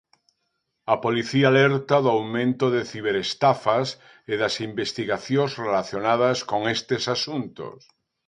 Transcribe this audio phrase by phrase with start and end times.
[0.93, 3.87] A Policía alerta do aumento de ciberestafas
[4.31, 7.79] e das investigacións relacionadas con estes asuntos.